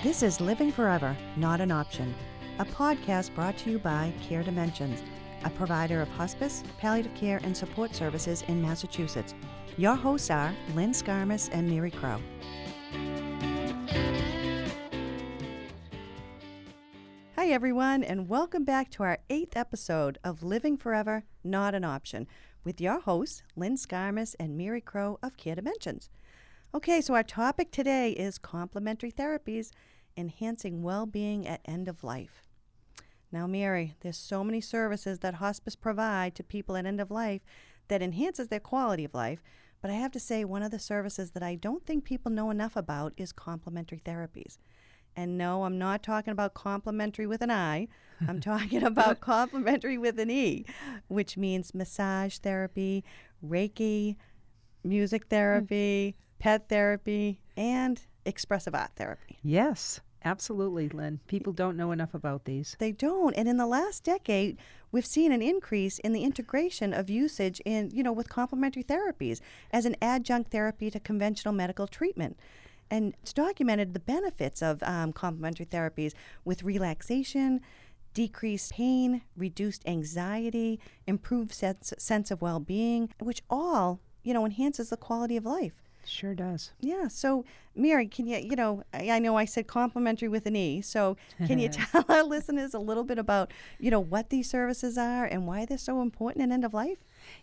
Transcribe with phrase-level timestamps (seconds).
[0.00, 2.14] This is Living Forever, Not an Option,
[2.60, 5.02] a podcast brought to you by Care Dimensions,
[5.42, 9.34] a provider of hospice, palliative care, and support services in Massachusetts.
[9.76, 12.20] Your hosts are Lynn Skarmas and Mary Crow.
[17.34, 22.28] Hi, everyone, and welcome back to our eighth episode of Living Forever, Not an Option,
[22.62, 26.08] with your hosts, Lynn Skarmas and Mary Crow of Care Dimensions.
[26.74, 29.70] Okay, so our topic today is complementary therapies
[30.18, 32.42] enhancing well being at end of life.
[33.32, 37.40] Now, Mary, there's so many services that hospice provide to people at end of life
[37.88, 39.42] that enhances their quality of life.
[39.80, 42.50] But I have to say, one of the services that I don't think people know
[42.50, 44.58] enough about is complementary therapies.
[45.16, 47.88] And no, I'm not talking about complementary with an I.
[48.28, 50.66] I'm talking about complementary with an E,
[51.06, 53.04] which means massage therapy,
[53.42, 54.16] Reiki,
[54.84, 55.28] music hmm.
[55.28, 59.38] therapy, pet therapy, and expressive art therapy.
[59.42, 61.20] Yes, absolutely, Lynn.
[61.26, 62.76] People don't know enough about these.
[62.78, 63.34] They don't.
[63.34, 64.58] And in the last decade,
[64.92, 69.40] we've seen an increase in the integration of usage in, you know, with complementary therapies
[69.72, 72.38] as an adjunct therapy to conventional medical treatment.
[72.90, 77.60] And it's documented the benefits of um, complementary therapies with relaxation,
[78.14, 84.88] decreased pain, reduced anxiety, improved sense, sense of well being, which all, you know, enhances
[84.88, 85.87] the quality of life.
[86.08, 86.72] Sure does.
[86.80, 87.08] Yeah.
[87.08, 90.80] So, Mary, can you, you know, I, I know I said complimentary with an E.
[90.80, 94.96] So, can you tell our listeners a little bit about, you know, what these services
[94.96, 96.98] are and why they're so important in end of life?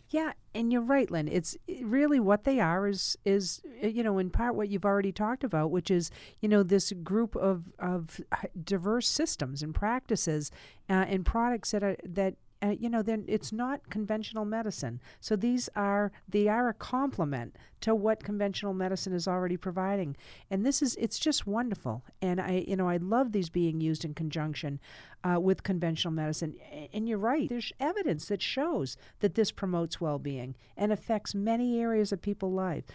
[0.10, 1.28] Yeah, and you're right, Lynn.
[1.28, 5.44] It's really what they are is is you know in part what you've already talked
[5.44, 8.22] about, which is you know this group of of
[8.64, 10.52] diverse systems and practices
[10.90, 12.36] uh, and products that are that
[12.66, 15.00] uh, you know, then it's not conventional medicine.
[15.20, 20.16] So these are they are a complement to what conventional medicine is already providing,
[20.50, 22.04] and this is it's just wonderful.
[22.22, 24.80] And I, you know, I love these being used in conjunction
[25.24, 26.56] uh, with conventional medicine.
[26.94, 27.50] And you're right.
[27.50, 32.86] There's evidence that shows that this promotes well-being and affects many areas of people's life.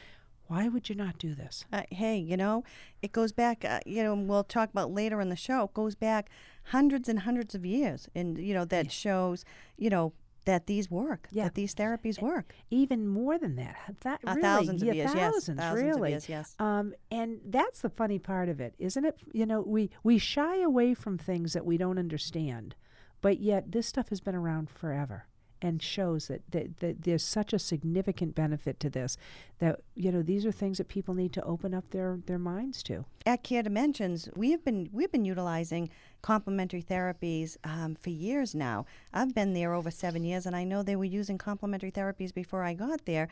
[0.51, 1.65] Why would you not do this?
[1.73, 2.65] Uh, hey, you know,
[3.03, 5.95] it goes back, uh, you know, we'll talk about later in the show, it goes
[5.95, 6.29] back
[6.65, 8.09] hundreds and hundreds of years.
[8.17, 9.45] And, you know, that shows,
[9.77, 10.13] you know,
[10.47, 11.45] that these work, yeah.
[11.45, 12.53] that these therapies work.
[12.69, 13.77] Even more than that.
[14.01, 15.67] That uh, really, thousands yeah, of years, thousands, yes.
[15.69, 16.09] Thousands really.
[16.09, 16.57] of years, yes.
[16.59, 19.19] Um, and that's the funny part of it, isn't it?
[19.33, 22.75] You know, we, we shy away from things that we don't understand,
[23.23, 25.27] but yet this stuff has been around forever
[25.63, 29.17] and shows that, that, that there's such a significant benefit to this
[29.59, 32.83] that you know these are things that people need to open up their, their minds
[32.83, 33.05] to.
[33.27, 35.91] At Care Dimensions, we have been we've been utilizing
[36.23, 38.87] complementary therapies um, for years now.
[39.13, 42.63] I've been there over seven years, and I know they were using complementary therapies before
[42.63, 43.29] I got there.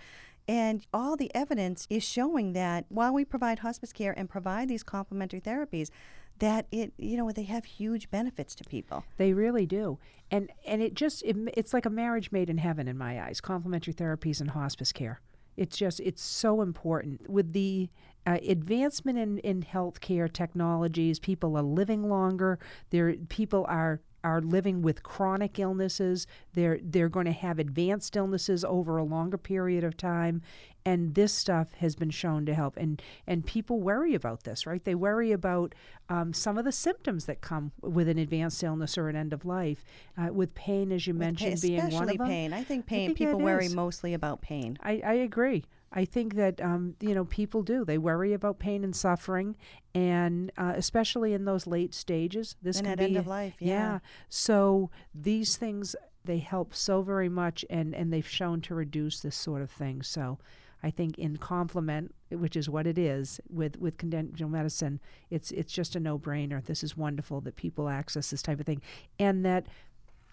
[0.46, 4.82] And all the evidence is showing that while we provide hospice care and provide these
[4.82, 5.90] complementary therapies,
[6.38, 9.04] that it you know they have huge benefits to people.
[9.16, 9.98] They really do,
[10.30, 13.40] and and it just it, it's like a marriage made in heaven in my eyes.
[13.40, 15.20] Complementary therapies and hospice care.
[15.56, 17.88] It's just it's so important with the
[18.26, 21.18] uh, advancement in in healthcare technologies.
[21.18, 22.58] People are living longer.
[22.90, 26.26] There people are are living with chronic illnesses.
[26.54, 30.42] They're they're going to have advanced illnesses over a longer period of time,
[30.84, 32.76] and this stuff has been shown to help.
[32.76, 34.82] And and people worry about this, right?
[34.82, 35.74] They worry about
[36.08, 39.44] um, some of the symptoms that come with an advanced illness or an end of
[39.44, 39.84] life,
[40.16, 42.26] uh, with pain, as you with mentioned, pain, being one of them.
[42.26, 42.52] pain.
[42.52, 43.02] I think pain.
[43.02, 44.78] I think people worry mostly about pain.
[44.82, 45.64] I, I agree.
[45.92, 47.84] I think that um, you know people do.
[47.84, 49.56] They worry about pain and suffering,
[49.94, 52.56] and uh, especially in those late stages.
[52.62, 53.54] This and can be end of life.
[53.58, 53.72] Yeah.
[53.74, 53.98] yeah.
[54.28, 59.36] So these things they help so very much, and and they've shown to reduce this
[59.36, 60.02] sort of thing.
[60.02, 60.38] So.
[60.80, 65.72] I think in complement, which is what it is with with conventional medicine, it's it's
[65.72, 66.64] just a no brainer.
[66.64, 68.80] This is wonderful that people access this type of thing,
[69.18, 69.66] and that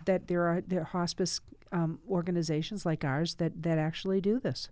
[0.05, 1.41] that there are there are hospice
[1.71, 4.69] um, organizations like ours that that actually do this.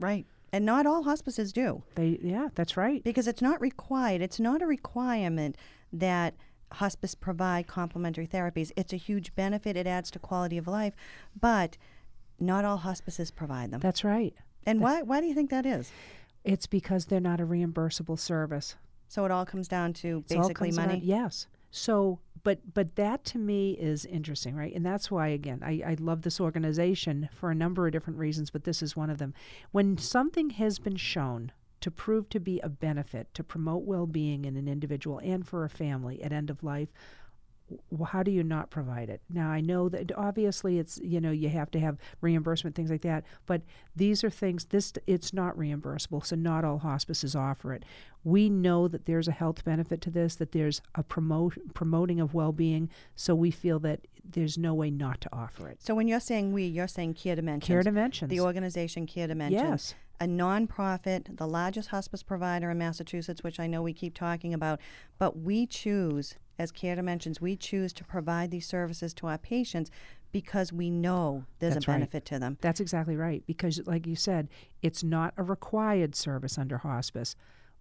[0.00, 0.26] Right.
[0.52, 1.82] And not all hospices do.
[1.96, 3.02] They yeah, that's right.
[3.02, 4.22] Because it's not required.
[4.22, 5.56] It's not a requirement
[5.92, 6.34] that
[6.72, 8.72] hospice provide complementary therapies.
[8.76, 9.76] It's a huge benefit.
[9.76, 10.94] It adds to quality of life,
[11.38, 11.76] but
[12.38, 13.80] not all hospices provide them.
[13.80, 14.34] That's right.
[14.64, 15.90] And why why do you think that is?
[16.44, 18.76] It's because they're not a reimbursable service.
[19.08, 21.00] So it all comes down to basically money.
[21.00, 21.46] Down, yes.
[21.70, 24.72] So but but that to me is interesting, right?
[24.72, 28.50] And that's why again I, I love this organization for a number of different reasons,
[28.50, 29.34] but this is one of them.
[29.72, 31.50] When something has been shown
[31.80, 35.64] to prove to be a benefit to promote well being in an individual and for
[35.64, 36.88] a family at end of life,
[38.06, 39.20] how do you not provide it?
[39.28, 43.02] Now I know that obviously it's you know you have to have reimbursement things like
[43.02, 43.62] that, but
[43.94, 47.84] these are things this it's not reimbursable, so not all hospices offer it.
[48.24, 52.34] We know that there's a health benefit to this, that there's a promote promoting of
[52.34, 55.80] well-being, so we feel that there's no way not to offer it.
[55.80, 57.68] So when you're saying we, you're saying Care Dimensions.
[57.68, 58.30] Care Dimensions.
[58.30, 59.62] The organization Care Dimensions.
[59.62, 59.94] Yes.
[60.18, 64.80] A nonprofit, the largest hospice provider in Massachusetts, which I know we keep talking about,
[65.18, 69.90] but we choose, as Care Dimensions, we choose to provide these services to our patients
[70.32, 71.96] because we know there's That's a right.
[71.96, 72.58] benefit to them.
[72.60, 73.42] That's exactly right.
[73.46, 74.48] Because, like you said,
[74.82, 77.36] it's not a required service under hospice,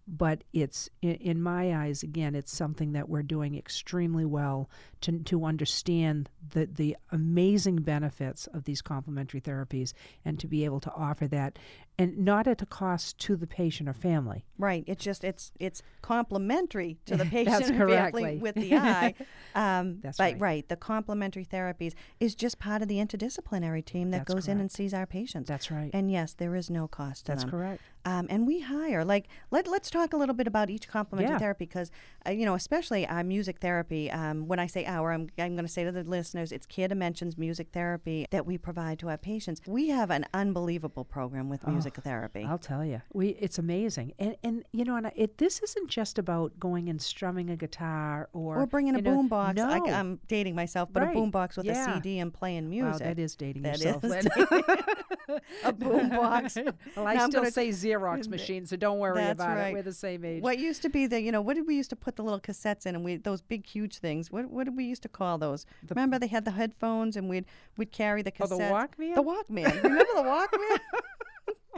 [0.07, 4.69] but it's, in, in my eyes, again, it's something that we're doing extremely well
[5.01, 9.93] to, to understand the, the amazing benefits of these complementary therapies
[10.23, 11.57] and to be able to offer that,
[11.97, 14.43] and not at a cost to the patient or family.
[14.57, 14.83] Right.
[14.87, 19.13] It's just it's it's complementary to the patient and family with the eye.
[19.55, 20.67] Um, That's but right.
[20.67, 24.69] the complementary therapies is just part of the interdisciplinary team that That's goes in and
[24.69, 25.47] sees our patients.
[25.47, 25.89] That's right.
[25.93, 27.51] And yes, there is no cost to That's them.
[27.51, 27.81] correct.
[28.03, 31.39] Um, and we hire like let let's talk a little bit about each complementary Yeah.
[31.39, 31.89] therapy because
[32.27, 34.11] uh, you know especially our music therapy.
[34.11, 36.89] Um, when I say our, I'm I'm going to say to the listeners, it's Care
[36.89, 39.61] Dimensions Music Therapy that we provide to our patients.
[39.65, 42.43] We have an unbelievable program with music therapy.
[42.47, 45.89] I'll tell you, we it's amazing, and and you know, and I- it this isn't
[45.89, 49.55] just about going and strumming a guitar or or bringing a you know, boom box.
[49.57, 51.11] No, I, am dating myself, but Right.
[51.11, 51.91] a boom box with Yeah.
[51.91, 52.93] a CD and playing music.
[52.93, 54.03] wow, that is dating That yourself.
[54.03, 54.25] is
[55.63, 56.55] a boom box.
[56.95, 59.67] well, I Now still say Xerox machine, so don't worry about right.
[59.69, 59.73] it.
[59.73, 60.41] We're the same age.
[60.43, 62.39] What used to be the, you know, what did we used to put the little
[62.39, 64.31] cassettes in, and we those big huge things.
[64.31, 65.65] What what did we used to call those?
[65.89, 67.45] Remember they had the headphones, and we'd
[67.77, 68.57] we'd carry the Oh, cassettes.
[68.57, 69.15] the Walkman?
[69.15, 69.83] The Walkman.
[69.83, 70.79] Remember the Walkman?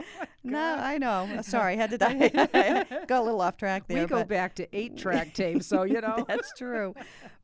[0.44, 1.38] no, I know.
[1.42, 2.28] Sorry, I had to die.
[3.06, 4.02] got a little off track there.
[4.02, 6.24] we go back to eight-track tape, so you know.
[6.28, 6.94] That's true.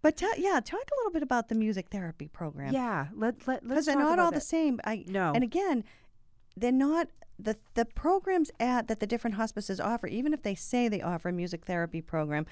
[0.02, 2.72] But ta- yeah, talk a little bit about the music therapy program.
[2.72, 4.80] yeah, let let let's because they're not all the same.
[4.84, 5.32] I No.
[5.34, 5.84] and again,
[6.56, 7.08] they're not
[7.38, 10.06] the the programs at that the different hospices offer.
[10.06, 12.46] Even if they say they offer a music therapy program,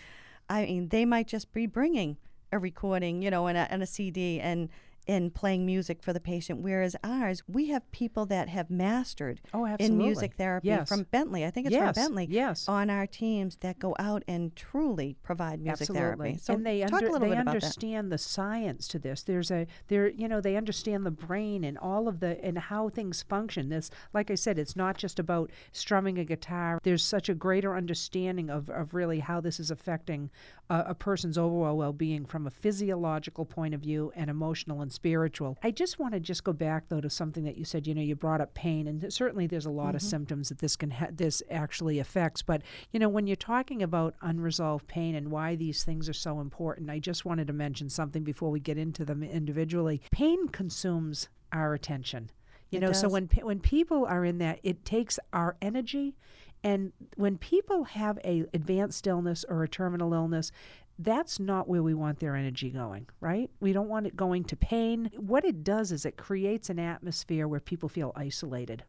[0.48, 2.16] I mean they might just be bringing
[2.50, 4.68] a recording, you know, and a, and a CD and
[5.08, 6.60] and playing music for the patient.
[6.60, 10.88] Whereas ours, we have people that have mastered Oh, in music therapy Yes.
[10.88, 11.44] from Bentley.
[11.44, 12.26] I think it's Yes, from Bentley.
[12.30, 12.68] yes.
[12.68, 16.00] on our teams that go out and truly provide music Absolutely.
[16.30, 16.38] therapy.
[16.38, 17.62] So and they talk under, a little they bit about that.
[17.64, 19.22] understand the science to this.
[19.22, 22.88] There's a there you know they understand the brain and all of the and how
[22.88, 23.68] things function.
[23.68, 26.78] This like I said, it's not just about strumming a guitar.
[26.82, 30.30] There's such a greater understanding of, of really how this is affecting
[30.70, 35.58] a, a person's overall well-being from a physiological point of view and emotional and spiritual.
[35.62, 37.86] I just want to just go back though to something that you said.
[37.86, 40.08] You know, you brought up pain, and th- certainly there's a lot of mm-hmm.
[40.08, 42.42] symptoms that this can ha- this actually affects.
[42.42, 42.62] But
[42.92, 46.90] you know, when you're talking about unresolved pain and why these things are so important,
[46.90, 50.02] I just wanted to mention something before we get into them individually.
[50.10, 52.30] Pain consumes our attention.
[52.70, 56.16] You It know, so when when people are in that, it takes our energy,
[56.64, 60.52] and when people have a advanced illness or a terminal illness,
[60.98, 63.50] that's not where we want their energy going, right?
[63.60, 65.10] We don't want it going to pain.
[65.16, 68.84] What it does is it creates an atmosphere where people feel isolated.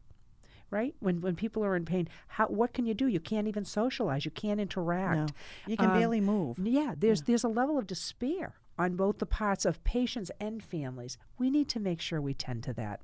[0.70, 3.06] Right when when people are in pain, how what can you do?
[3.06, 4.24] You can't even socialize.
[4.24, 5.16] You can't interact.
[5.16, 5.26] No,
[5.68, 6.58] you can Um, barely move.
[6.58, 11.16] Yeah, there's there's a level of despair on both the parts of patients and families.
[11.38, 13.00] We need to make sure we tend to that.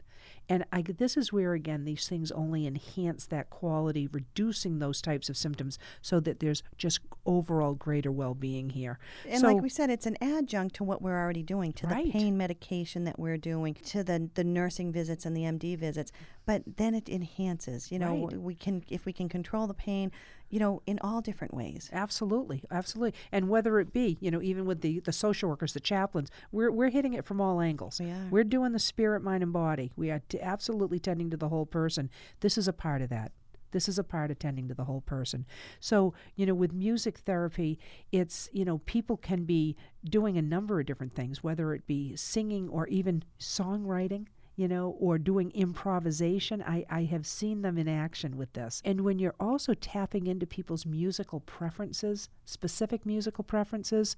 [0.48, 5.28] And I, this is where, again, these things only enhance that quality, reducing those types
[5.30, 8.98] of symptoms so that there's just overall greater well being here.
[9.26, 12.04] And so, like we said, it's an adjunct to what we're already doing, to Right.
[12.04, 16.12] the pain medication that we're doing, to the the nursing visits and the MD visits.
[16.44, 17.90] But then it enhances.
[17.90, 18.36] You know, Right.
[18.40, 20.10] we can if we can control the pain,
[20.50, 21.88] you know, in all different ways.
[21.92, 23.18] Absolutely, absolutely.
[23.32, 26.70] And whether it be, you know, even with the, the social workers, the chaplains, we're,
[26.70, 28.00] we're hitting it from all angles.
[28.00, 28.26] We are.
[28.30, 29.92] We're doing the spirit, mind, and body.
[29.96, 32.10] We are t- absolutely tending to the whole person.
[32.40, 33.32] This is a part of that.
[33.72, 35.46] This is a part of tending to the whole person.
[35.78, 37.78] So, you know, with music therapy,
[38.10, 42.16] it's, you know, people can be doing a number of different things, whether it be
[42.16, 44.26] singing or even songwriting
[44.56, 46.62] you know, or doing improvisation.
[46.62, 48.82] I, I have seen them in action with this.
[48.84, 54.16] And when you're also tapping into people's musical preferences, specific musical preferences,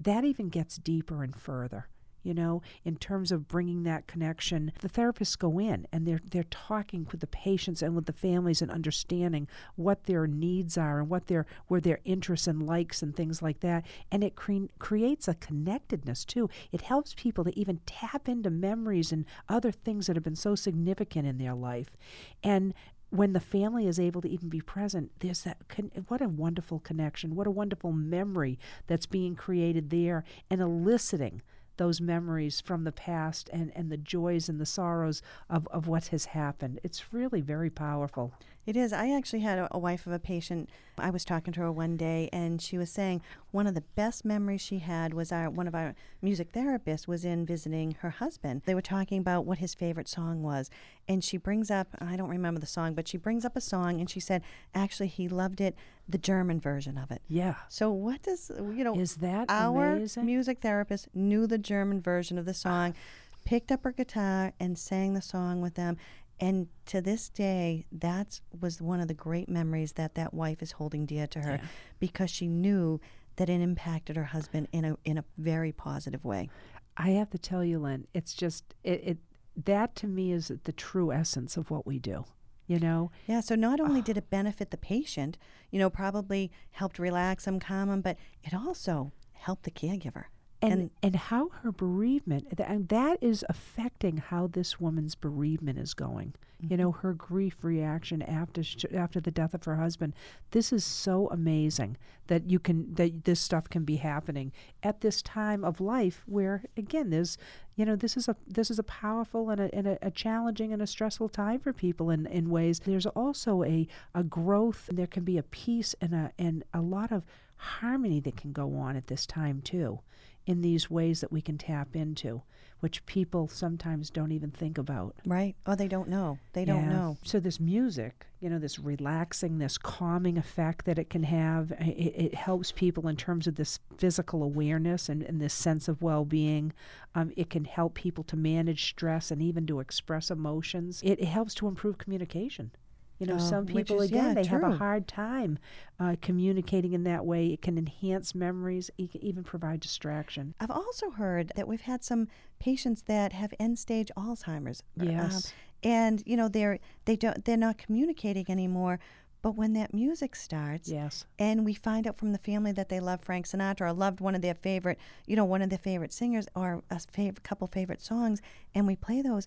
[0.00, 1.88] that even gets deeper and further.
[2.28, 6.44] You know, in terms of bringing that connection, the therapists go in and they're they're
[6.44, 11.08] talking with the patients and with the families and understanding what their needs are and
[11.08, 13.86] what their where their interests and likes and things like that.
[14.12, 16.50] And it cre- creates a connectedness too.
[16.70, 20.54] It helps people to even tap into memories and other things that have been so
[20.54, 21.96] significant in their life.
[22.44, 22.74] And
[23.08, 26.78] when the family is able to even be present, there's that con- what a wonderful
[26.78, 31.40] connection, what a wonderful memory that's being created there and eliciting
[31.78, 36.08] those memories from the past and, and the joys and the sorrows of, of what
[36.08, 36.80] has happened.
[36.82, 38.34] It's really very powerful.
[38.68, 38.92] It is.
[38.92, 40.68] I actually had a, a, wife of a patient.
[40.98, 44.26] I was talking to her one day, and she was saying one of the best
[44.26, 48.60] memories she had was our one of our music therapists was in visiting her husband.
[48.66, 50.68] They were talking about what his favorite song was,
[51.08, 54.00] and she brings up I don't remember the song, but she brings up a song,
[54.00, 54.42] and she said
[54.74, 55.74] actually he loved it
[56.06, 57.22] the German version of it.
[57.26, 57.54] Yeah.
[57.70, 59.00] So what does you know?
[59.00, 60.26] Is that our amazing?
[60.26, 62.94] music therapist knew the German version of the song?
[63.46, 65.96] picked up her guitar and sang the song with them
[66.40, 70.72] and to this day, that was one of the great memories that that wife is
[70.72, 71.66] holding dear to her Yeah.
[71.98, 73.00] because she knew
[73.36, 76.48] that it impacted her husband in a in a very positive way.
[76.96, 79.18] I have to tell you, Lynn, it's just it, it
[79.64, 82.24] that to me is the true essence of what we do.
[82.66, 84.18] You know, Yeah, so not only did ah.
[84.18, 85.38] it benefit the patient,
[85.70, 90.24] you know, probably helped relax them, calm them, but it also helped the caregiver.
[90.60, 95.94] And And- and, how her bereavement and that is affecting how this woman's bereavement is
[95.94, 96.34] going.
[96.60, 96.76] You mm-hmm.
[96.76, 100.14] know, her grief reaction after sh- after the death of her husband.
[100.50, 101.96] This is so amazing
[102.26, 106.64] that you can that this stuff can be happening at this time of life where
[106.76, 107.38] again there's
[107.76, 110.72] you know this is a this is a powerful and a, and a, a challenging
[110.72, 115.06] and a stressful time for people in, in ways there's also a, a growth there
[115.06, 117.24] can be a peace and a and a lot of
[117.56, 120.00] harmony that can go on at this time too
[120.48, 122.42] in these ways that we can tap into
[122.80, 125.54] which people sometimes don't even think about Right?
[125.66, 126.38] Oh, they don't know.
[126.54, 126.92] They don't yeah.
[126.92, 127.18] know.
[127.22, 132.14] So this music, you know, this relaxing, this calming effect that it can have, it,
[132.16, 136.72] it helps people in terms of this physical awareness and, and this sense of well-being.
[137.14, 141.02] Um, it can help people to manage stress and even to express emotions.
[141.02, 142.70] It, it helps to improve communication.
[143.18, 145.58] You know, Oh, some people is- again yeah, they have a hard time
[145.98, 147.48] uh, communicating in that way.
[147.48, 148.90] It can enhance memories.
[148.96, 150.54] It can even provide distraction.
[150.60, 152.28] I've also heard that we've had some
[152.60, 154.82] patients that have end-stage Alzheimer's.
[155.00, 155.52] um, Yes.
[155.82, 158.98] and you know they're they don't they're not communicating anymore.
[159.40, 161.24] But when that music starts, Yes.
[161.38, 164.34] and we find out from the family that they love Frank Sinatra or loved one
[164.34, 164.98] of their favorite,
[165.28, 168.42] you know, one of their favorite singers or a fav- couple favorite songs,
[168.74, 169.46] and we play those,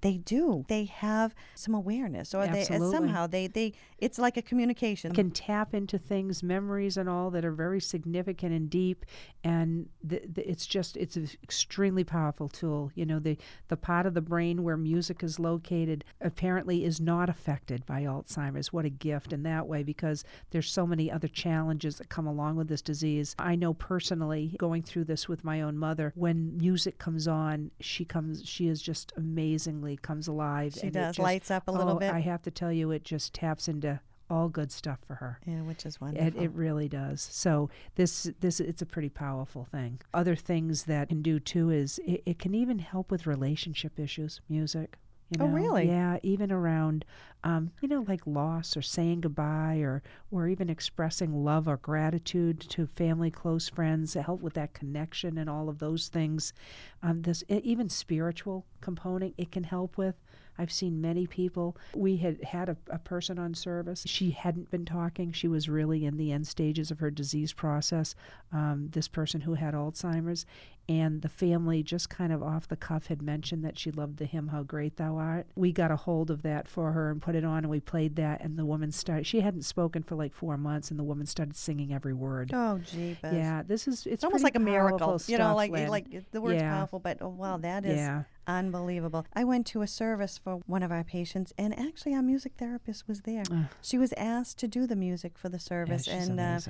[0.00, 0.64] they do.
[0.68, 5.14] They have some awareness, or they uh, somehow they they it's like a communication.
[5.14, 9.04] can tap into things, memories and all that are very significant and deep,
[9.42, 12.92] and the, the, it's just it's an extremely powerful tool.
[12.94, 13.36] You know, the
[13.68, 18.72] the part of the brain where music is located apparently is not affected by Alzheimer's.
[18.72, 22.56] What a gift in that way, because there's so many other challenges that come along
[22.56, 23.34] with this disease.
[23.38, 28.04] I know personally, going through this with my own mother, when music comes on, she
[28.04, 30.74] comes, she is just amazingly comes alive.
[30.74, 32.12] She and it does, just- lights up a little oh, bit.
[32.12, 35.38] I have to tell you, it just taps into all good stuff for her.
[35.46, 36.42] yeah, which is It, wonderful.
[36.42, 37.26] it really does.
[37.32, 40.00] So this this it's a pretty powerful thing.
[40.12, 44.42] Other things that can do too is it, it can even help with relationship issues.
[44.48, 44.98] Music.
[45.30, 45.88] You Oh, really?
[45.88, 47.04] Yeah, even around,
[47.44, 52.60] um, you know, like loss or saying goodbye or or even expressing love or gratitude
[52.60, 54.12] to family, close friends.
[54.14, 56.52] To help with that connection and all of those things.
[57.02, 60.14] Um, this even spiritual component it can help with.
[60.58, 61.76] I've seen many people.
[61.94, 64.02] We had had a, a person on service.
[64.06, 65.30] She hadn't been talking.
[65.32, 68.16] She was really in the end stages of her disease process.
[68.52, 70.46] Um, this person who had Alzheimer's,
[70.88, 74.24] and the family just kind of off the cuff had mentioned that she loved the
[74.24, 77.34] hymn "How Great Thou Art." We got a hold of that for her and put
[77.34, 78.40] it on, and we played that.
[78.42, 79.26] And the woman started.
[79.26, 82.50] She hadn't spoken for like four months, and the woman started singing every word.
[82.54, 83.34] oh, jeepers.
[83.34, 85.88] Yeah, this is it's, It's almost like a miracle, powerful you know, like Lynn.
[85.88, 86.72] like the word's Yeah.
[86.74, 88.22] powerful, but oh, wow, that is yeah.
[88.46, 89.26] unbelievable.
[89.34, 93.06] I went to a service for one of our patients, and actually, our music therapist
[93.06, 93.44] was there.
[93.50, 93.66] Ugh.
[93.82, 96.60] She was asked to do the music for the Yeah, service, she's and uh,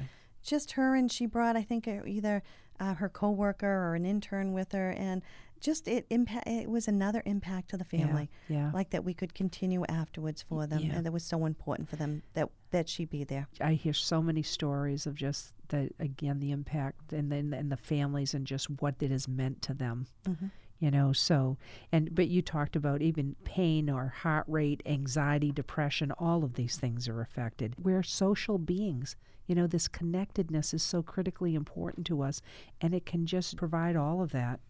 [0.43, 2.43] just her, and she brought, I think, uh, either
[2.81, 5.23] uh, her coworker or an intern with her, and
[5.61, 6.47] just it impact.
[6.47, 8.71] It was another impact to the family, yeah.
[8.73, 10.97] like that we could continue afterwards for them, Yeah.
[10.97, 13.49] and that was so important for them that that she be there.
[13.61, 17.77] I hear so many stories of just the again the impact and then and the
[17.77, 20.07] families and just what it has meant to them.
[20.25, 20.51] Mhm.
[20.81, 21.57] You know, so
[21.91, 26.77] and but you talked about even pain or heart rate, anxiety, depression, all of these
[26.77, 27.75] things are affected.
[27.83, 29.17] We're social beings.
[29.47, 32.43] You know, this connectedness is so critically important to us
[32.81, 34.61] and it can just provide all of that.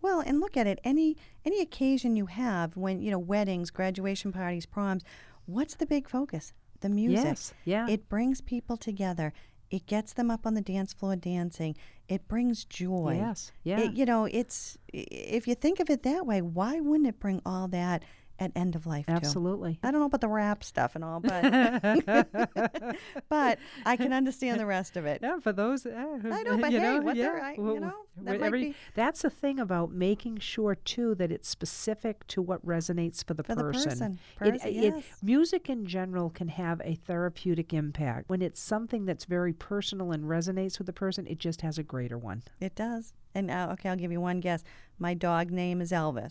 [0.00, 0.80] Well, and look at it.
[0.84, 5.04] Any any occasion you have when you know weddings, graduation parties, proms,
[5.46, 6.52] what's the big focus?
[6.80, 7.24] The music.
[7.24, 7.54] Yes.
[7.64, 7.88] Yeah.
[7.88, 9.32] It brings people together.
[9.70, 11.76] It gets them up on the dance floor dancing.
[12.08, 13.18] It brings joy.
[13.20, 13.52] Yes.
[13.64, 13.80] Yeah.
[13.80, 17.42] It, you know, it's if you think of it that way, why wouldn't it bring
[17.44, 18.02] all that
[18.38, 19.12] at end of life too.
[19.12, 19.78] Absolutely.
[19.82, 21.42] I don't know about the rap stuff and all, but
[23.28, 25.20] but I can understand the rest of it.
[25.22, 25.86] Yeah, for those.
[25.86, 28.64] Uh, I know, but you hey, know, what yeah, I, well, you know, that every-
[28.70, 33.34] be That's the thing about making sure too that it's specific to what resonates for
[33.34, 33.90] the for the person.
[33.90, 34.18] person.
[34.40, 35.04] It, person it, yes.
[35.22, 38.28] music in general can have a therapeutic impact.
[38.28, 41.82] When it's something that's very personal and resonates with the person, it just has a
[41.82, 42.42] greater one.
[42.60, 43.12] It does.
[43.34, 44.64] And uh, okay, I'll give you one guess.
[44.98, 46.28] My dog name is Elvis.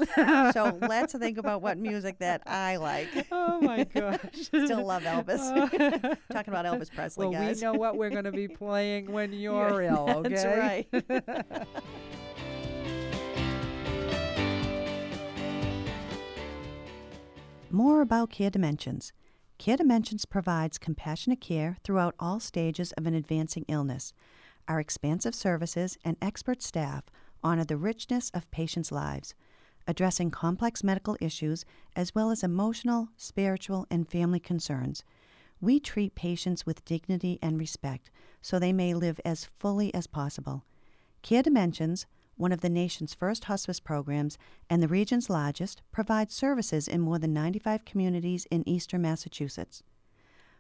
[0.54, 3.08] so let's think about what music that I like.
[3.50, 4.20] Oh my gosh.
[4.42, 5.40] Still love Elvis.
[6.32, 7.58] Talking about Elvis Presley, well, guys.
[7.58, 10.30] we know what we're going to be playing when you're ill, okay?
[10.30, 11.66] That's right.
[17.70, 19.12] More about Care Dimensions.
[19.58, 24.14] Care Dimensions provides compassionate care throughout all stages of an advancing illness.
[24.68, 27.04] Our expansive services and expert staff
[27.44, 29.34] honor the richness of patients' lives,
[29.88, 31.64] addressing complex medical issues
[31.96, 35.04] as well as emotional, spiritual, and family concerns.
[35.62, 40.64] We treat patients with dignity and respect so they may live as fully as possible.
[41.22, 42.06] Care Dimensions,
[42.36, 44.38] one of the nation's first hospice programs
[44.70, 49.82] and the region's largest, provides services in more than 95 communities in eastern Massachusetts.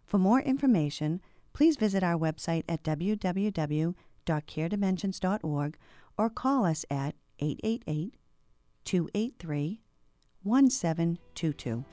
[0.06, 1.22] For more information,
[1.58, 5.78] please visit our website at www.caredimensions.org
[6.16, 8.14] or call us at 888
[8.86, 9.82] 283
[10.44, 11.84] 1722.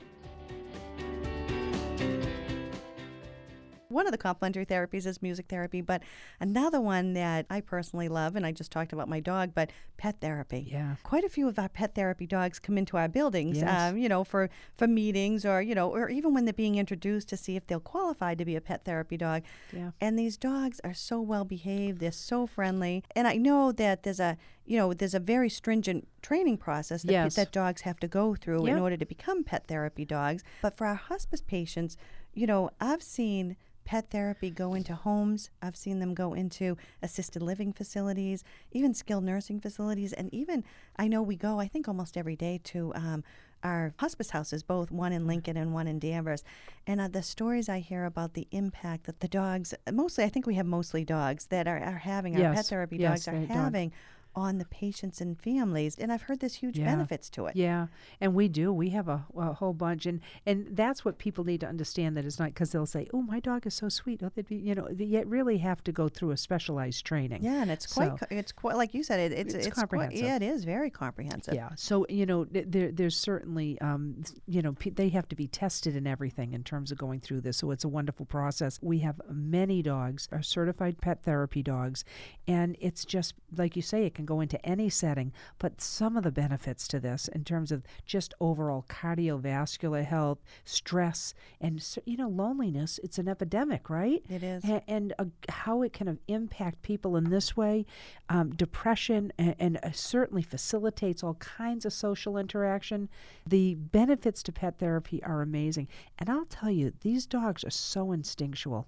[3.95, 6.03] One of the complementary therapies is music therapy, but
[6.41, 10.19] another one that I personally love, and I just talked about my dog, but pet
[10.19, 10.67] therapy.
[10.69, 10.95] Yeah.
[11.03, 13.91] Quite a few of our pet therapy dogs come into our buildings, Yes.
[13.93, 17.29] um, you know, for, for meetings or, you know, or even when they're being introduced
[17.29, 19.43] to see if they'll qualify to be a pet therapy dog.
[19.71, 19.91] Yeah.
[20.01, 23.01] And these dogs are so well behaved, they're so friendly.
[23.15, 24.35] And I know that there's a,
[24.65, 27.35] you know, there's a very stringent training process that, pe- Yes.
[27.35, 30.43] that dogs have to go through in order to become pet therapy dogs.
[30.61, 31.95] But for our hospice patients,
[32.35, 35.49] you know, I've seen pet therapy go into homes.
[35.61, 40.63] I've seen them go into assisted living facilities, even skilled nursing facilities, and even
[40.97, 41.59] I know we go.
[41.59, 43.23] I think almost every day to um,
[43.63, 46.43] our hospice houses, both one in Lincoln and one in Danvers.
[46.85, 50.45] And uh, the stories I hear about the impact that the dogs, mostly, I think
[50.45, 53.89] we have mostly dogs that are, are having, our pet therapy yes, dogs are having
[53.89, 53.95] do.
[54.35, 55.95] On the patients and families.
[55.97, 56.85] And I've heard there's huge Yeah.
[56.85, 57.55] benefits to it.
[57.55, 57.87] Yeah,
[58.21, 58.71] and we do.
[58.73, 62.17] We have a, a whole bunch, and and that's what people need to understand.
[62.17, 64.55] That it's not because they'll say, "Oh, my dog is so sweet." Oh, they'd be,
[64.57, 67.43] you know, they yet really have to go through a specialized training.
[67.43, 69.81] Yeah, and it's quite, So- it's quite, like you said, it, it's, It's it's, quite-
[69.89, 70.25] comprehensive.
[70.25, 71.53] yeah, it is very comprehensive.
[71.53, 71.69] Yeah.
[71.75, 75.95] So you know, there there's certainly um, you know pe- they have to be tested
[75.95, 77.57] in everything in terms of going through this.
[77.57, 78.79] So it's a wonderful process.
[78.81, 82.03] We have many dogs are certified pet therapy dogs,
[82.47, 85.31] and it's just like you say, it can go into any setting.
[85.59, 91.33] But some of the benefits to this in terms of just overall cardiovascular health, stress,
[91.61, 92.99] and you know loneliness.
[93.03, 94.23] It's an epidemic, right?
[94.29, 94.63] It is.
[94.87, 97.85] And uh, how it can impact people in this way,
[98.29, 103.09] um, depression, and, and uh, certainly facilitates all kinds of social interaction.
[103.47, 105.87] The benefits to pet therapy are amazing,
[106.19, 108.87] and I'll tell you, these dogs are so instinctual.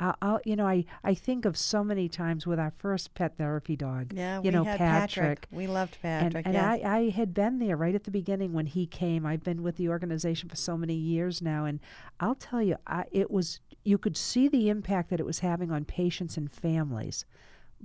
[0.00, 3.36] I'll, I'll, you know, I, I think of so many times with our first pet
[3.36, 4.12] therapy dog.
[4.14, 5.46] Yeah, you we know, had Patrick.
[5.50, 6.46] We loved And, Patrick.
[6.46, 6.56] and.
[6.56, 9.26] I, I had been there right at the beginning when he came.
[9.26, 11.80] I've been with the organization for so many years now, and
[12.20, 15.70] I'll tell you, I, it was you could see the impact that it was having
[15.70, 17.24] on patients and families,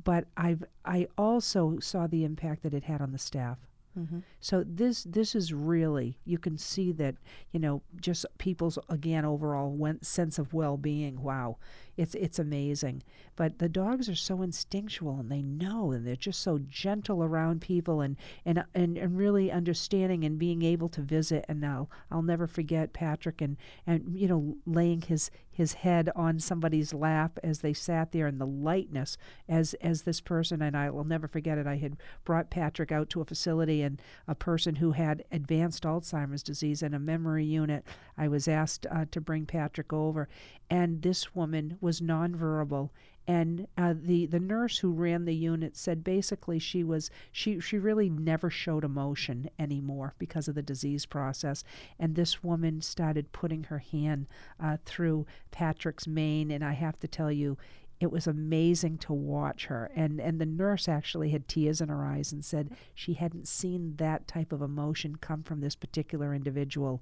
[0.04, 3.58] but I've I also saw the impact that it had on the staff.
[3.98, 4.20] Mm-hmm.
[4.40, 7.16] So this this is really you can see that
[7.52, 11.22] you know just people's again overall sense of well being.
[11.22, 11.58] Wow,
[11.98, 13.04] it's it's amazing.
[13.36, 17.62] But the dogs are so instinctual and they know and they're just so gentle around
[17.62, 21.46] people and and and, and really understanding and being able to visit.
[21.48, 26.40] And now I'll never forget Patrick and and you know laying his his head on
[26.40, 30.90] somebody's lap as they sat there and the lightness as as this person and I
[30.90, 31.68] will never forget it.
[31.68, 36.44] I had brought Patrick out to a facility and a person who had advanced Alzheimer's
[36.44, 37.86] disease and a memory unit.
[38.18, 40.28] I was asked uh, to bring Patrick over,
[40.70, 42.90] and this woman was nonverbal.
[43.28, 47.78] And uh, the the nurse who ran the unit said basically she was she she
[47.78, 51.64] really never showed emotion anymore because of the disease process.
[52.00, 54.28] And this woman started putting her hand
[54.60, 57.58] uh, through Patrick's mane, and I have to tell you,
[58.00, 62.04] it was amazing to watch her and and the nurse actually had tears in her
[62.04, 67.02] eyes and said she hadn't seen that type of emotion come from this particular individual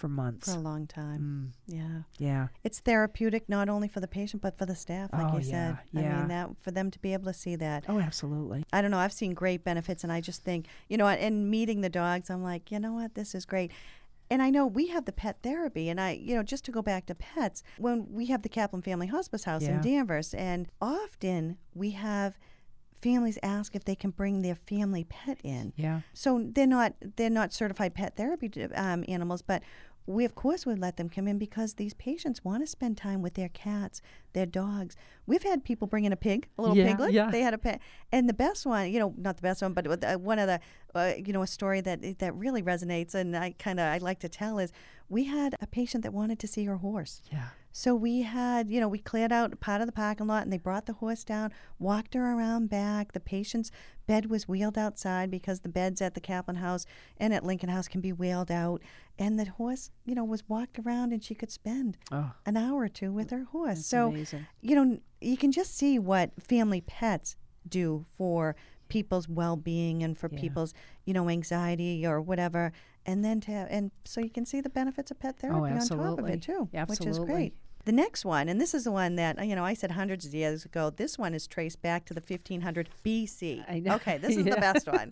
[0.00, 1.52] for months for a long time.
[1.68, 5.32] Mm, Yeah, yeah it's therapeutic not only for the patient but for the staff, like
[5.32, 5.78] Oh, you said.
[5.92, 7.84] yeah, I mean that for them to be able to see that.
[7.88, 8.98] oh absolutely I don't know.
[8.98, 12.42] I've seen great benefits, and I just think, you know, in meeting the dogs, I'm
[12.42, 13.70] like, you know what, this is great.
[14.32, 16.82] And I know we have the pet therapy, and I, you know, just to go
[16.82, 21.58] back to pets, when we have the Kaplan Family Hospice House in Danvers, and often
[21.74, 22.38] we have
[22.94, 25.72] families ask if they can bring their family pet in.
[25.76, 26.00] Yeah.
[26.12, 29.62] So they're not they're not certified pet therapy um, animals, but
[30.06, 33.22] we of course would let them come in because these patients want to spend time
[33.22, 34.00] with their cats,
[34.32, 34.96] their dogs.
[35.26, 37.12] We've had people bring in a pig, a little Yeah, piglet.
[37.12, 37.30] yeah.
[37.30, 40.02] They had a pet, and the best one, you know, not the best one, but
[40.04, 40.60] uh, one of the,
[40.94, 44.18] uh, you know, a story that that really resonates, and I kind of I like
[44.20, 44.72] to tell is
[45.08, 47.22] we had a patient that wanted to see her horse.
[47.30, 47.48] Yeah.
[47.72, 50.58] So we had, you know, we cleared out part of the parking lot and they
[50.58, 53.12] brought the horse down, walked her around back.
[53.12, 53.70] The patient's
[54.06, 56.84] bed was wheeled outside because the beds at the Kaplan House
[57.18, 58.82] and at Lincoln House can be wheeled out.
[59.18, 62.80] And the horse, you know, was walked around and she could spend Oh, an hour
[62.82, 63.86] or two with her horse.
[63.86, 64.46] so, amazing.
[64.60, 67.36] you know, you can just see what family pets
[67.68, 68.56] do for
[68.90, 70.40] people's well-being and for Yeah.
[70.40, 70.74] people's,
[71.06, 72.72] you know, anxiety or whatever.
[73.06, 75.64] And then to and so you can see the benefits of pet oh, therapy on
[75.66, 76.32] top of Oh, absolutely.
[76.34, 77.54] it too, which is great.
[77.90, 80.32] The next one, and this is the one that you know I said hundreds of
[80.32, 80.90] years ago.
[80.90, 83.64] This one is traced back to the 1500 BC.
[83.68, 83.96] I know.
[83.96, 85.10] Okay, this is the best one.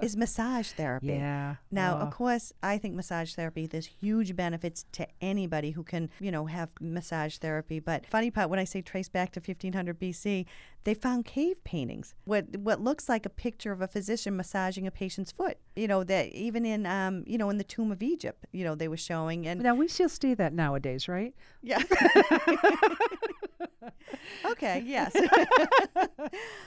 [0.00, 1.08] Is massage therapy.
[1.08, 1.56] Yeah.
[1.72, 2.02] Now, Oh.
[2.02, 6.46] of course, I think massage therapy, there's huge benefits to anybody who can, you know,
[6.46, 7.80] have massage therapy.
[7.80, 10.46] But funny part, when I say traced back to 1500 BC,
[10.84, 14.90] they found cave paintings, what what looks like a picture of a physician massaging a
[14.92, 15.58] patient's foot.
[15.74, 18.74] You know, that even in, um, you know, in the tomb of Egypt, you know,
[18.76, 19.46] they were showing.
[19.48, 21.34] And Now we still see that nowadays, right?
[21.62, 21.82] yeah.
[24.50, 25.14] okay, yes.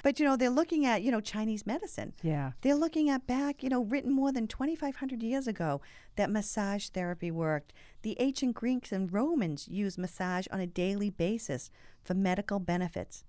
[0.03, 2.13] but, you know, they're looking at, you know, Chinese medicine.
[2.21, 2.51] Yeah.
[2.61, 5.81] They're looking at back, you know, written more than 2,500 years ago
[6.15, 7.73] that massage therapy worked.
[8.01, 11.69] The ancient Greeks and Romans used massage on a daily basis
[12.03, 13.23] for medical benefits.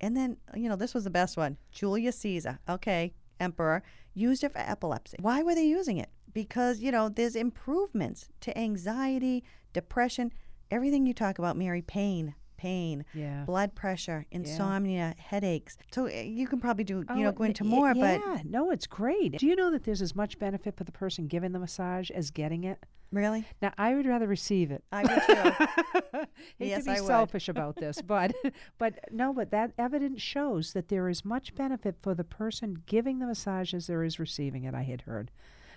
[0.00, 3.82] And then, you know, this was the best one Julius Caesar, okay, emperor,
[4.14, 5.16] used it for epilepsy.
[5.20, 6.10] Why were they using it?
[6.32, 10.32] Because, you know, there's improvements to anxiety, depression,
[10.70, 13.44] everything you talk about, Mary, pain, pain, Yeah.
[13.44, 15.76] blood pressure, insomnia, headaches.
[15.92, 18.70] So uh, you can probably do, you know, Oh, go into more, but yeah, no,
[18.70, 19.38] it's great.
[19.38, 22.30] Do you know that there's as much benefit for the person giving the massage as
[22.30, 22.84] getting it?
[23.10, 23.46] really?
[23.62, 24.84] Now, I would rather receive it.
[24.92, 26.18] I would too.
[26.58, 28.34] Hate Yes, to be I selfish about this, but
[28.78, 33.18] but no, but that evidence shows that there is much benefit for the person giving
[33.18, 34.74] the massage as there is receiving it.
[34.74, 35.30] I had heard.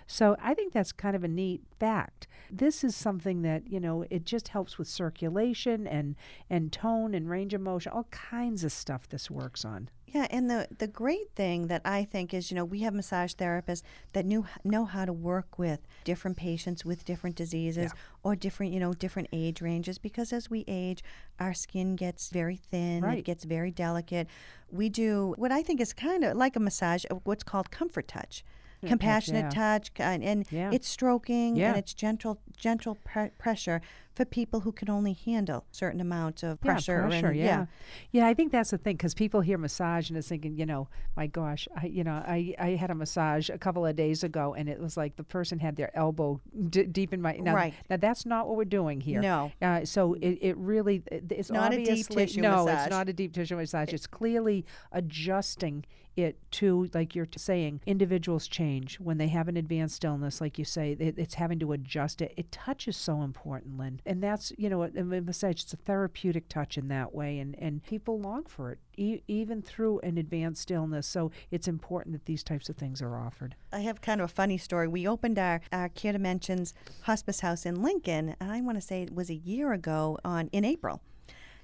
[0.08, 2.28] So I think that's kind of a neat fact.
[2.52, 6.16] This is something that, you know, it just helps with circulation and
[6.50, 9.90] and tone and range of motion, all kinds of stuff this works on.
[10.08, 13.34] Yeah, and the the great thing that I think is, you know, we have massage
[13.34, 18.74] therapists that knew know how to work with different patients with different diseases or different,
[18.74, 21.02] you know, different age ranges because as we age,
[21.40, 24.28] our skin gets very thin, it gets very delicate.
[24.70, 28.44] We do what I think is kind of like a massage, what's called comfort touch.
[28.82, 29.50] Touch, Compassionate yeah.
[29.78, 30.72] touch, and, and Yeah.
[30.74, 31.70] it's stroking Yeah.
[31.70, 33.82] and it's gentle, gentle pre- pressure
[34.13, 37.02] for people who can only handle certain amounts of pressure.
[37.04, 37.65] Yeah, pressure, and, yeah.
[38.12, 38.28] yeah.
[38.28, 41.28] I think that's the thing because people hear massage and it's thinking, you know, my
[41.28, 44.67] gosh, I, you know, I, I had a massage a couple of days ago and
[44.67, 47.34] it was like the person had their elbow d- deep in my.
[47.38, 47.74] Now, Right.
[47.89, 49.21] Now that's not what we're doing here.
[49.21, 49.52] No.
[49.62, 52.88] Uh, so it, it really, it's Not a deep tissue No, massage.
[52.88, 53.93] it's not a deep tissue massage.
[53.93, 55.86] It's clearly adjusting
[56.17, 60.60] it to, like you're t- saying, individuals change when they have an advanced illness, like
[60.60, 62.34] you say, it, it's having to adjust it.
[62.36, 65.64] It touch is so important, Lynn, and that's you know, a, a massage.
[65.64, 69.62] It's a therapeutic touch in that way, and and people long for it, e- even
[69.62, 71.08] through an advanced illness.
[71.08, 73.56] So it's important that these types of things are offered.
[73.72, 74.88] I have kind of a funny story.
[74.88, 79.04] We opened our, our Care Dimensions hospice house in Lincoln, and I want to say
[79.04, 81.02] it was a year ago on in April.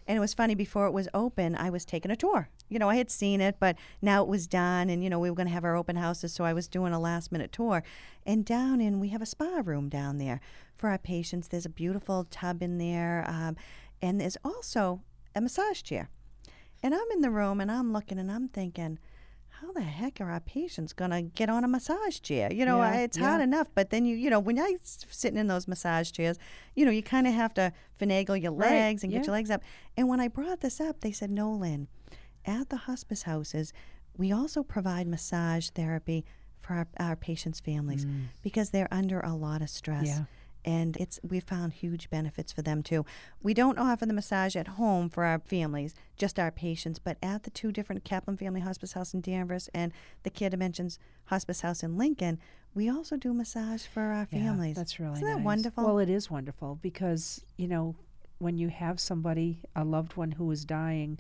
[0.08, 2.48] And it was funny before it was open, I was taking a tour.
[2.70, 5.30] You know, I had seen it, but now it was done, and you know, we
[5.30, 7.84] were going to have our open houses, so I was doing a last minute tour.
[8.26, 10.40] And down in, we have a spa room down there
[10.78, 11.48] for our patients.
[11.48, 13.56] There's a beautiful tub in there, um,
[14.02, 15.02] and there's also
[15.36, 16.10] a massage chair.
[16.84, 19.00] And I'm in the room and I'm looking and I'm thinking,
[19.62, 22.54] how the heck are our patients going to get on a massage chair?
[22.54, 23.46] You know, Yeah, I it's hard yeah.
[23.46, 26.38] enough, but then you, you know, when s- sitting in those massage chairs,
[26.76, 29.50] you know, you kind of have to finagle your Right, legs and get your legs
[29.50, 29.64] up.
[29.98, 31.88] And when I brought this up, they said, no, Lynn,
[32.46, 33.74] at the hospice houses,
[34.16, 36.24] we also provide massage therapy
[36.60, 38.06] for our, our patients' families
[38.44, 40.18] because they're under a lot of stress Mm.
[40.20, 40.24] Yeah.
[40.68, 43.06] And it's we found huge benefits for them too.
[43.42, 47.44] We don't offer the massage at home for our families, just our patients, but at
[47.44, 51.84] the two different Kaplan Family Hospice House in Danvers and the Care Dimensions Hospice House
[51.84, 52.38] in Lincoln,
[52.76, 54.76] we also do massage for our Yeah, families.
[54.76, 55.46] that's really Isn't that nice.
[55.46, 55.86] wonderful?
[55.86, 57.96] Well, it is wonderful because you know
[58.40, 61.18] when you have somebody, a loved one who is dying,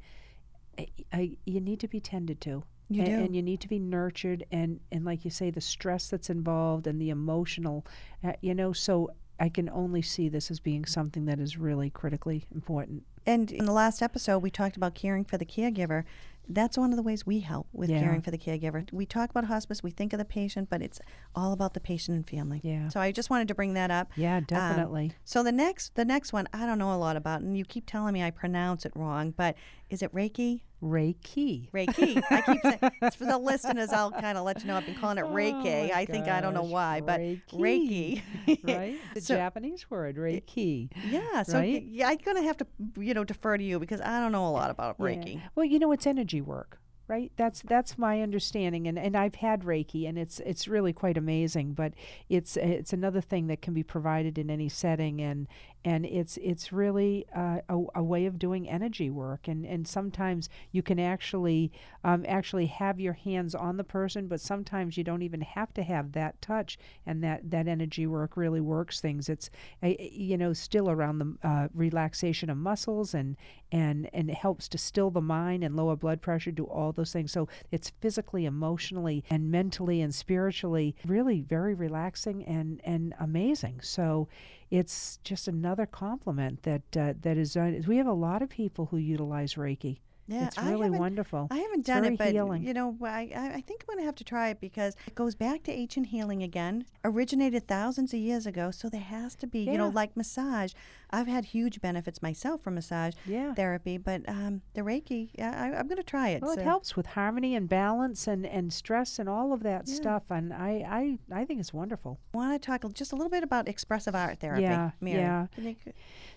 [0.78, 2.64] I, I, you need to be tended to.
[2.90, 3.12] You A- do.
[3.24, 6.86] and you need to be nurtured, and and like you say, the stress that's involved
[6.88, 7.86] and the emotional,
[8.24, 8.72] uh, you know.
[8.74, 13.04] So I can only see this as being something that is really critically important.
[13.26, 16.04] And in the last episode, we talked about caring for the caregiver.
[16.50, 18.00] That's one of the ways we help with Yeah.
[18.00, 18.90] caring for the caregiver.
[18.94, 21.02] We talk about hospice, we think of the patient, but it's
[21.36, 22.62] all about the patient and family.
[22.64, 22.88] Yeah.
[22.88, 24.10] So I just wanted to bring that up.
[24.16, 25.12] Yeah, um, definitely.
[25.26, 27.86] So the next, the next one, I don't know a lot about, and you keep
[27.86, 29.58] telling me I pronounce it wrong, but
[29.90, 30.62] is it Reiki?
[30.84, 31.72] Reiki.
[31.72, 32.22] Reiki.
[32.30, 33.90] I keep saying it's for the listeners.
[33.92, 35.90] I'll kind of let you know I've been calling it Oh Reiki.
[35.90, 38.22] my I think I don't know why, but Reiki.
[38.48, 38.64] Reiki.
[38.78, 39.00] right?
[39.16, 40.90] The So- Japanese word, Reiki.
[41.10, 41.42] Yeah.
[41.44, 41.84] So Right?
[41.84, 42.68] yeah, I'm gonna have to,
[43.00, 45.06] you know, defer to you because I don't know a lot about Yeah.
[45.06, 45.42] Reiki.
[45.56, 47.32] Well, you know, it's energy work, right?
[47.38, 51.74] That's that's my understanding, and, and I've had Reiki, and it's it's really quite amazing.
[51.74, 51.94] But
[52.30, 55.48] it's it's another thing that can be provided in any setting, and
[55.86, 60.50] and it's it's really uh, a, a way of doing energy work, and and sometimes
[60.72, 61.72] you can actually
[62.04, 65.84] um, actually have your hands on the person, but sometimes you don't even have to
[65.84, 69.30] have that touch, and that that energy work really works things.
[69.30, 69.50] It's
[69.84, 73.38] uh, you know still around the uh, relaxation of muscles and
[73.72, 77.12] and and it helps to still the mind and lower blood pressure do all those
[77.14, 77.32] things.
[77.32, 83.80] So it's physically emotionally and mentally and spiritually really very relaxing and and amazing.
[83.82, 84.28] So
[84.70, 88.88] it's just another complement that uh, that is uh, we have a lot of people
[88.88, 92.64] who utilize reiki Yeah, it's really haven't- wonderful I haven't done it, but healing.
[92.64, 95.16] you know, I, I I think I'm going to have to try it because it
[95.16, 96.86] goes back to ancient healing again.
[97.06, 100.74] Originated thousands of years ago, so there has to be, you know, like massage.
[101.10, 105.78] I've had huge benefits myself from massage yeah therapy, but um, the Reiki, yeah, I,
[105.80, 106.42] I'm going to try it.
[106.42, 109.96] well, it helps with harmony and balance and, and stress and all of that Yeah.
[109.96, 110.24] stuff.
[110.30, 112.20] And I, I, I think it's wonderful.
[112.34, 114.64] I want to talk just a little bit about expressive art therapy.
[114.64, 115.20] Yeah, Mary.
[115.22, 115.48] yeah.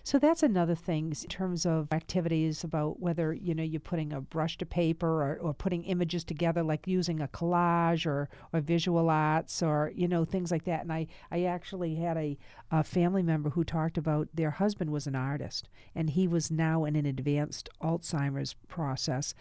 [0.03, 4.21] So that's another thing in terms of activities about whether you know you're putting a
[4.21, 9.09] brush to paper or, or putting images together, like using a collage or, or visual
[9.09, 10.81] arts or you know things like that.
[10.81, 12.37] And I I actually had a,
[12.71, 16.83] a family member who talked about their husband was an artist and he was now
[16.85, 19.35] in an advanced Alzheimer's process,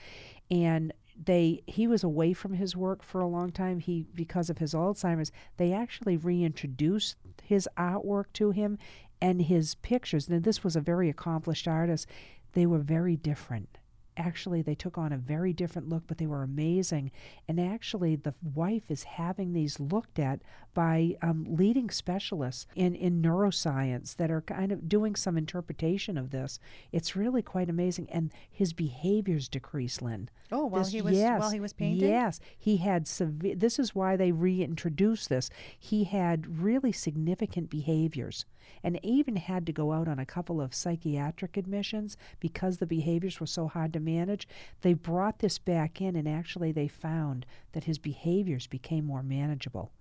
[0.51, 0.92] and
[1.23, 4.73] they he was away from his work for a long time he because of his
[4.73, 8.79] alzheimer's they actually reintroduced his artwork to him
[9.20, 10.28] and his pictures.
[10.28, 12.06] And this was a very accomplished artist.
[12.52, 13.78] They were very different.
[14.16, 17.11] Actually they took on a very different look but they were amazing.
[17.48, 20.40] And actually the wife is having these looked at
[20.74, 26.30] by um, leading specialists in, in neuroscience that are kind of doing some interpretation of
[26.30, 26.59] this
[26.92, 31.40] it's really quite amazing and his behaviors decrease lynn Oh, while this- he was yes,
[31.40, 32.09] while he was painting.
[32.09, 33.54] Yes, he had severe.
[33.54, 35.48] This is why they reintroduced this.
[35.78, 38.44] He had really significant behaviors,
[38.83, 43.38] and even had to go out on a couple of psychiatric admissions because the behaviors
[43.38, 44.48] were so hard to manage.
[44.80, 49.92] They brought this back in, and actually, they found that his behaviors became more manageable.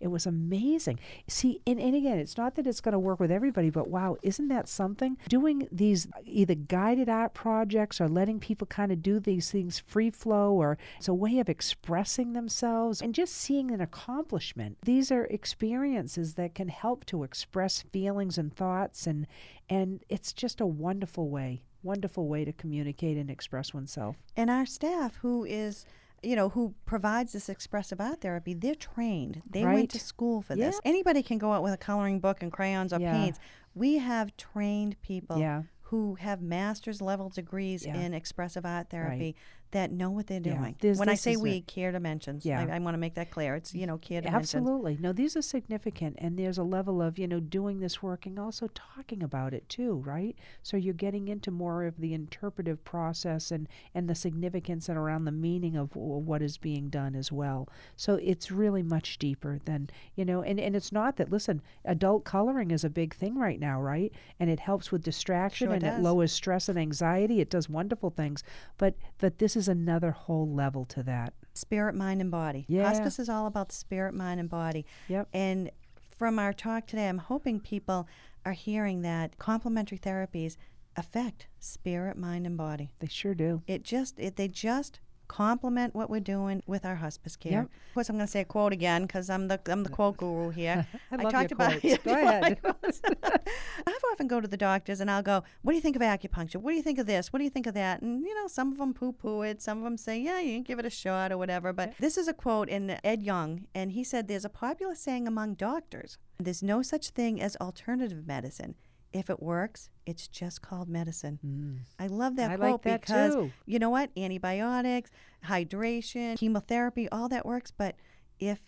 [0.00, 1.00] It was amazing.
[1.26, 4.16] See, and, and again, it's not that it's going to work with everybody, but wow,
[4.22, 5.16] isn't that something?
[5.28, 10.10] Doing these either guided art projects or letting people kind of do these things free
[10.10, 14.78] flow, or it's a way of expressing themselves and just seeing an accomplishment.
[14.82, 19.26] These are experiences that can help to express feelings and thoughts, and
[19.68, 24.16] and it's just a wonderful way, wonderful way to communicate and express oneself.
[24.36, 25.84] And our staff, who is,
[26.22, 29.42] you know, who provides this expressive art therapy, they're trained.
[29.48, 30.66] They went to school for Yeah.
[30.66, 30.80] this.
[30.84, 33.12] Anybody can go out with a coloring book and crayons or Yeah.
[33.12, 33.38] paints.
[33.74, 35.62] We have trained people Yeah.
[35.82, 39.36] who have master's level degrees in expressive art therapy
[39.72, 40.76] that know what they're doing.
[40.80, 42.46] This- when I say we, a- care dimensions.
[42.46, 42.60] Yeah.
[42.70, 43.54] I, I want to make that clear.
[43.54, 44.54] It's, you know, care dimensions.
[44.54, 44.96] Absolutely.
[45.00, 48.38] No, these are significant, and there's a level of, you know, doing this work and
[48.38, 50.36] also talking about it too, right?
[50.62, 55.24] So you're getting into more of the interpretive process and, and the significance and around
[55.24, 57.68] the meaning of w- what is being done as well.
[57.96, 62.24] So it's really much deeper than, you know, and, and it's not that, listen, adult
[62.24, 64.12] coloring is a big thing right now, right?
[64.40, 65.98] And it helps with distraction Sure and does.
[65.98, 67.40] it lowers stress and anxiety.
[67.40, 68.42] It does wonderful things,
[68.78, 71.34] but that this is another whole level to that.
[71.52, 72.64] Spirit, mind, and body.
[72.68, 72.84] Yeah.
[72.84, 74.86] Hospice is all about spirit, mind, and body.
[75.08, 75.28] Yep.
[75.34, 75.70] And
[76.16, 78.08] from our talk today, I'm hoping people
[78.46, 80.56] are hearing that complementary therapies
[80.96, 82.94] affect spirit, mind, and body.
[83.00, 83.62] They sure do.
[83.66, 87.52] It just, it, they just complement what we're doing with our hospice care.
[87.52, 87.62] Yep.
[87.64, 90.16] Of course, I'm going to say a quote again because I'm the I'm the quote
[90.16, 90.86] guru here.
[91.12, 91.98] I your talked about quotes.
[92.04, 92.60] Go Do you like ahead.
[93.86, 96.56] I often go to the doctors and I'll go, "What do you think of acupuncture?
[96.56, 97.32] What do you think of this?
[97.32, 99.78] What do you think of that?" And you know, some of them poo-poo it, some
[99.78, 102.26] of them say, "Yeah, you can give it a shot or whatever." But this is
[102.26, 106.62] a quote in Ed Young, and he said, "There's a popular saying among doctors: There's
[106.62, 108.74] no such thing as alternative medicine."
[109.12, 111.38] If it works, it's just called medicine.
[111.44, 111.78] Mm.
[111.98, 113.50] I love that I quote like that because too.
[113.66, 114.10] you know what?
[114.16, 115.10] Antibiotics,
[115.44, 117.70] hydration, chemotherapy, all that works.
[117.70, 117.96] But
[118.38, 118.60] if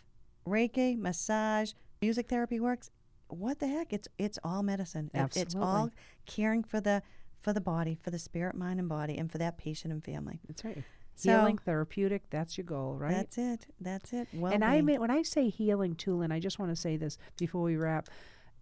[0.47, 2.91] Reiki, massage, music therapy works,
[3.29, 3.93] what the heck?
[3.93, 5.11] It's it's all medicine.
[5.15, 5.91] It- It's all
[6.27, 7.03] caring for the
[7.41, 10.41] for the body, for the spirit, mind, and body, and for that patient and family.
[10.47, 10.83] That's right.
[11.15, 13.15] So Healing, therapeutic, that's your goal, right?
[13.15, 13.67] that's it.
[13.79, 14.29] That's it.
[14.33, 17.19] Well, and I mean, when I say healing, too, I just want to say this
[17.37, 18.09] before we wrap.